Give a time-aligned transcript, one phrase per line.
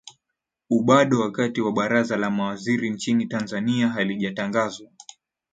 [0.69, 4.89] u bado wakati baraza la mawaziri nchini tanzania halijatangazwa